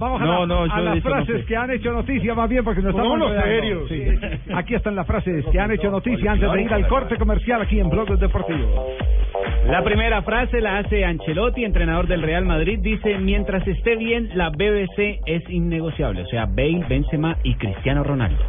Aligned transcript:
Vamos 0.00 0.20
a, 0.20 0.24
No, 0.24 0.40
la- 0.40 0.46
no, 0.46 0.62
a 0.72 0.80
las 0.80 0.94
no 0.96 1.02
frases 1.02 1.40
sé. 1.42 1.44
que 1.46 1.56
han 1.56 1.70
hecho 1.70 1.92
noticia, 1.92 2.34
más 2.34 2.48
bien 2.48 2.64
porque 2.64 2.80
nos 2.82 2.94
estamos 2.94 3.32
serios. 3.44 3.88
Sí, 3.88 4.04
sí. 4.18 4.52
Aquí 4.54 4.74
están 4.74 4.96
las 4.96 5.06
frases 5.06 5.44
que 5.52 5.60
han 5.60 5.70
hecho 5.70 5.90
noticia 5.90 6.32
antes 6.32 6.50
de 6.50 6.62
ir 6.62 6.72
al 6.72 6.88
corte 6.88 7.16
comercial 7.16 7.60
aquí 7.62 7.78
en 7.78 7.90
Blog 7.90 8.18
Deportivo. 8.18 8.86
La 9.66 9.84
primera 9.84 10.22
frase 10.22 10.60
la 10.60 10.78
hace 10.78 11.04
Ancelotti, 11.04 11.64
entrenador 11.64 12.06
del 12.08 12.22
Real 12.22 12.44
Madrid. 12.46 12.78
Dice, 12.80 13.18
mientras 13.18 13.66
esté 13.68 13.94
bien, 13.96 14.30
la 14.34 14.48
BBC 14.50 15.20
es 15.26 15.48
innegociable. 15.50 16.22
O 16.22 16.26
sea, 16.26 16.46
Bale, 16.46 16.84
Benzema 16.88 17.36
y 17.44 17.54
Cristiano 17.54 18.02
Ronaldo. 18.02 18.42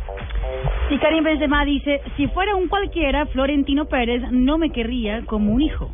Y 0.90 0.98
Karim 1.00 1.24
Benzema 1.24 1.66
dice, 1.66 2.02
si 2.18 2.28
fuera 2.30 2.56
un 2.56 2.68
cualquiera, 2.68 3.26
Florentino 3.28 3.86
Pérez 3.86 4.24
no 4.32 4.58
me 4.58 4.72
querría 4.72 5.22
como 5.26 5.52
un 5.54 5.62
hijo. 5.62 5.92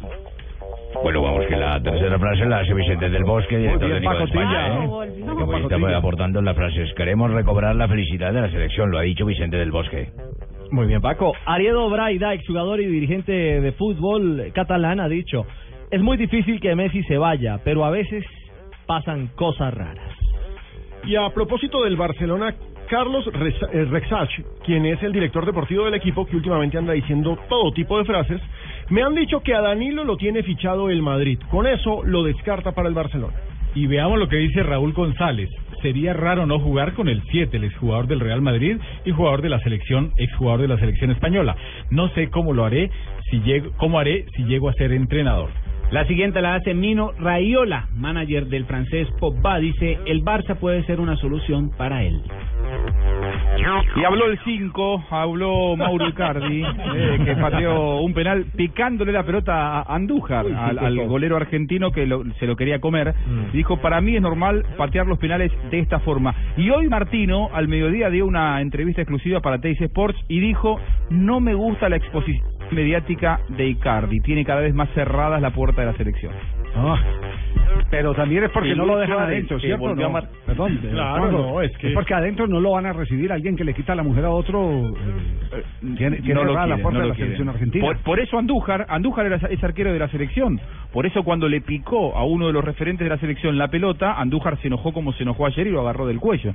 Bueno, 1.04 1.22
vamos 1.22 1.46
que 1.46 1.56
la 1.56 1.82
tercera 1.82 2.20
frase 2.20 2.46
la 2.46 2.60
hace 2.60 2.74
Vicente 2.74 3.10
del 3.10 3.24
Bosque, 3.24 3.58
director 3.58 3.88
bien, 3.88 4.02
técnico 4.02 4.14
de 4.14 4.26
Paco 4.26 4.40
España. 4.40 4.80
Tilla, 4.80 5.44
¿eh? 5.46 5.58
Que 5.58 5.62
estamos 5.64 5.94
aportando 5.94 6.42
las 6.42 6.56
frases. 6.56 6.94
Queremos 6.96 7.32
recobrar 7.32 7.76
la 7.76 7.88
felicidad 7.88 8.34
de 8.34 8.42
la 8.42 8.50
selección, 8.50 8.92
lo 8.92 8.98
ha 8.98 9.02
dicho 9.04 9.26
Vicente 9.26 9.58
del 9.58 9.72
Bosque. 9.72 10.10
Muy 10.72 10.88
bien, 10.88 11.02
Paco. 11.02 11.34
Ariedo 11.46 11.90
Braida, 11.90 12.34
exjugador 12.34 12.82
y 12.82 12.88
dirigente 12.88 13.32
de 13.32 13.72
fútbol 13.74 14.52
catalán, 14.54 15.00
ha 15.00 15.08
dicho, 15.08 15.46
es 15.92 16.02
muy 16.02 16.18
difícil 16.18 16.60
que 16.60 16.76
Messi 16.76 17.04
se 17.04 17.18
vaya, 17.18 17.60
pero 17.64 17.86
a 17.86 17.90
veces 17.90 18.26
pasan 18.86 19.28
cosas 19.36 19.74
raras. 19.74 20.12
Y 21.06 21.16
a 21.16 21.30
propósito 21.30 21.84
del 21.84 21.96
Barcelona, 21.96 22.56
Carlos 22.90 23.26
eh, 23.28 23.86
Rexach, 23.86 24.30
quien 24.66 24.86
es 24.86 25.02
el 25.04 25.14
director 25.14 25.46
deportivo 25.46 25.86
del 25.86 25.94
equipo, 25.94 26.26
que 26.26 26.36
últimamente 26.36 26.78
anda 26.78 26.94
diciendo 26.94 27.38
todo 27.48 27.72
tipo 27.72 27.98
de 27.98 28.06
frases, 28.06 28.42
me 28.90 29.04
han 29.04 29.16
dicho 29.16 29.42
que 29.42 29.54
a 29.54 29.62
Danilo 29.62 30.04
lo 30.06 30.16
tiene 30.16 30.44
fichado 30.44 30.90
el 30.90 31.02
Madrid. 31.02 31.40
Con 31.50 31.68
eso 31.68 32.04
lo 32.04 32.24
descarta 32.24 32.72
para 32.72 32.88
el 32.88 32.96
Barcelona. 32.96 33.34
Y 33.76 33.86
veamos 33.86 34.18
lo 34.18 34.30
que 34.30 34.38
dice 34.38 34.64
Raúl 34.64 34.94
González. 34.94 35.50
Sería 35.82 36.14
raro 36.14 36.46
no 36.46 36.60
jugar 36.60 36.94
con 36.94 37.10
el 37.10 37.22
7, 37.30 37.58
el 37.58 37.66
exjugador 37.66 38.08
del 38.08 38.22
Real 38.22 38.42
Madrid 38.42 38.78
y 39.06 39.12
jugador 39.12 39.42
de 39.42 39.50
la 39.50 39.60
selección, 39.60 40.14
exjugador 40.18 40.62
de 40.62 40.68
la 40.70 40.80
selección 40.80 41.12
española. 41.12 41.56
No 41.92 42.10
sé 42.10 42.30
cómo 42.30 42.54
lo 42.54 42.66
haré, 42.66 42.90
si 43.30 43.42
llego, 43.42 43.72
cómo 43.78 44.00
haré 44.00 44.26
si 44.36 44.44
llego 44.46 44.70
a 44.70 44.74
ser 44.74 44.94
entrenador. 44.94 45.50
La 45.92 46.06
siguiente 46.06 46.42
la 46.42 46.56
hace 46.56 46.74
Mino 46.74 47.12
Raiola, 47.20 47.88
manager 47.94 48.48
del 48.48 48.66
francés 48.66 49.08
Pogba. 49.20 49.60
Dice, 49.60 49.98
el 50.06 50.24
Barça 50.24 50.56
puede 50.56 50.84
ser 50.86 51.00
una 51.00 51.16
solución 51.16 51.72
para 51.78 52.04
él. 52.04 52.22
Y 53.96 54.04
habló 54.04 54.26
el 54.28 54.40
5, 54.44 55.06
habló 55.10 55.76
Mauro 55.76 56.08
Icardi, 56.08 56.64
eh, 56.96 57.20
que 57.26 57.36
pateó 57.36 57.98
un 58.02 58.14
penal 58.14 58.46
picándole 58.56 59.12
la 59.12 59.24
pelota 59.24 59.80
a 59.80 59.96
Andújar, 59.96 60.46
al, 60.46 60.80
al 60.80 61.08
golero 61.08 61.36
argentino 61.38 61.92
que 61.92 62.06
lo- 62.06 62.24
se 62.40 62.46
lo 62.48 62.56
quería 62.56 62.80
comer. 62.80 63.14
Dijo, 63.54 63.78
para 63.78 64.02
mí 64.02 64.16
es 64.16 64.22
normal 64.22 64.66
patear 64.78 65.08
los 65.08 65.18
penales 65.20 65.52
de 65.72 65.80
esta 65.80 66.00
forma. 66.00 66.34
Y 66.58 66.70
hoy 66.70 66.88
Martino, 66.88 67.50
al 67.54 67.68
mediodía, 67.68 68.10
dio 68.10 68.26
una 68.26 68.62
entrevista 68.62 69.02
exclusiva 69.02 69.40
para 69.42 69.60
Teis 69.60 69.80
Sports 69.82 70.18
y 70.28 70.40
dijo, 70.40 70.80
no 71.10 71.40
me 71.40 71.54
gusta 71.54 71.90
la 71.90 71.98
exposición 71.98 72.46
mediática 72.72 73.40
de 73.50 73.68
Icardi, 73.70 74.20
tiene 74.20 74.44
cada 74.44 74.60
vez 74.62 74.74
más 74.74 74.90
cerradas 74.94 75.42
la 75.42 75.52
puerta 75.52 75.82
de 75.82 75.88
la 75.88 75.94
selección. 75.98 76.34
Ah, 76.76 76.98
pero 77.90 78.14
también 78.14 78.44
es 78.44 78.50
porque 78.52 78.76
no 78.76 78.86
lo 78.86 78.98
dejan 78.98 79.20
adentro, 79.20 79.60
¿cierto? 79.60 79.78
volvió 79.80 80.04
No. 80.04 80.10
a 80.10 80.14
mar- 80.14 80.30
Perdón, 80.46 80.80
eh, 80.84 80.90
Claro, 80.92 81.32
no, 81.32 81.62
es 81.62 81.78
que- 81.78 81.92
porque 81.92 82.14
adentro 82.14 82.46
no 82.48 82.60
lo 82.60 82.72
van 82.72 82.86
a 82.86 82.94
recibir 82.94 83.32
alguien 83.32 83.56
que 83.56 83.64
le 83.64 83.74
quita 83.74 83.96
la 83.96 84.04
mujer 84.04 84.26
a 84.26 84.30
otro. 84.30 84.90
eh, 85.52 85.64
tiene 85.98 86.18
tiene 86.18 86.34
no 86.34 86.44
lo 86.44 86.50
cerrada 86.50 86.68
la 86.68 86.76
quieren, 86.76 86.82
puerta 86.84 87.00
no 87.00 87.04
de 87.06 87.10
la 87.10 87.16
selección 87.16 87.36
quieren. 87.38 87.50
argentina. 87.50 87.86
Por, 87.86 87.98
por 88.00 88.20
eso 88.20 88.38
Andújar, 88.38 88.86
Andújar 88.90 89.26
era, 89.28 89.36
es 89.38 89.64
arquero 89.64 89.94
de 89.94 90.00
la 90.00 90.10
selección. 90.10 90.60
Por 90.92 91.06
eso 91.06 91.24
cuando 91.24 91.48
le 91.48 91.62
picó 91.62 92.16
a 92.18 92.26
uno 92.26 92.48
de 92.48 92.54
los 92.54 92.64
referentes 92.66 93.06
de 93.06 93.10
la 93.10 93.20
selección 93.20 93.58
la 93.58 93.70
pelota, 93.70 94.20
Andújar 94.20 94.58
se 94.62 94.68
enojó 94.68 94.92
como 94.92 95.14
se 95.14 95.24
enojó 95.24 95.46
ayer 95.46 95.68
y 95.68 95.72
lo 95.72 95.82
agarró 95.82 96.08
del 96.08 96.20
cuello. 96.20 96.54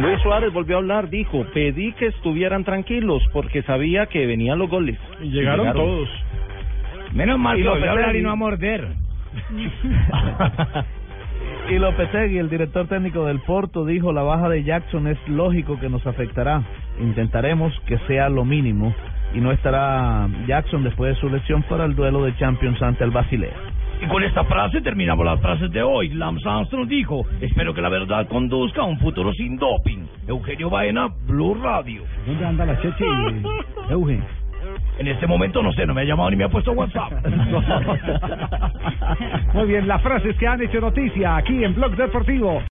Luis 0.00 0.18
Suárez 0.22 0.50
volvió 0.52 0.76
a 0.76 0.78
hablar, 0.78 1.10
dijo, 1.10 1.44
pedí 1.52 1.92
que 1.92 2.06
estuvieran 2.06 2.64
tranquilos 2.64 3.22
porque 3.34 3.62
sabía 3.64 4.06
que 4.06 4.24
venían 4.26 4.58
los 4.58 4.70
goles. 4.70 4.98
Y 5.20 5.28
llegaron, 5.30 5.70
todos. 5.74 6.08
Menos 7.12 7.38
mal 7.38 7.58
Y 7.58 7.62
que 7.62 7.68
volvió 7.68 7.88
a 7.88 7.92
hablar 7.92 8.16
y 8.16 8.22
no 8.22 8.30
a 8.30 8.36
morder. 8.36 8.88
y 11.70 11.78
Lopetegui, 11.78 12.38
el 12.38 12.50
director 12.50 12.88
técnico 12.88 13.24
del 13.26 13.40
Porto, 13.40 13.84
dijo 13.84 14.12
la 14.12 14.22
baja 14.22 14.48
de 14.48 14.64
Jackson 14.64 15.06
es 15.06 15.18
lógico 15.28 15.78
que 15.78 15.88
nos 15.88 16.06
afectará. 16.06 16.62
Intentaremos 17.00 17.72
que 17.86 17.98
sea 18.06 18.28
lo 18.28 18.44
mínimo 18.44 18.94
y 19.34 19.40
no 19.40 19.52
estará 19.52 20.28
Jackson 20.46 20.82
después 20.82 21.14
de 21.14 21.20
su 21.20 21.28
lesión 21.28 21.62
para 21.64 21.84
el 21.84 21.94
duelo 21.94 22.24
de 22.24 22.36
Champions 22.36 22.80
ante 22.82 23.04
el 23.04 23.10
Basilea. 23.10 23.54
Y 24.02 24.06
con 24.06 24.24
esta 24.24 24.44
frase 24.44 24.80
terminamos 24.80 25.26
las 25.26 25.40
frases 25.40 25.70
de 25.72 25.82
hoy. 25.82 26.08
Lance 26.08 26.48
Armstrong 26.48 26.88
dijo, 26.88 27.26
espero 27.40 27.74
que 27.74 27.82
la 27.82 27.90
verdad 27.90 28.26
conduzca 28.28 28.80
a 28.80 28.84
un 28.84 28.98
futuro 28.98 29.30
sin 29.34 29.56
doping. 29.56 30.06
Eugenio 30.26 30.70
Baena, 30.70 31.08
Blue 31.26 31.54
Radio. 31.54 32.02
¿Dónde 32.26 32.46
anda 32.46 32.64
la 32.64 32.80
Cheche? 32.80 33.04
Eugen. 33.90 34.39
En 35.00 35.08
este 35.08 35.26
momento 35.26 35.62
no 35.62 35.72
sé, 35.72 35.86
no 35.86 35.94
me 35.94 36.02
ha 36.02 36.04
llamado 36.04 36.28
ni 36.28 36.36
me 36.36 36.44
ha 36.44 36.50
puesto 36.50 36.72
WhatsApp. 36.72 37.10
Muy 39.54 39.66
bien, 39.66 39.88
las 39.88 40.02
frases 40.02 40.36
que 40.36 40.46
han 40.46 40.60
hecho 40.60 40.78
noticia 40.78 41.36
aquí 41.36 41.64
en 41.64 41.74
Blog 41.74 41.96
Deportivo. 41.96 42.62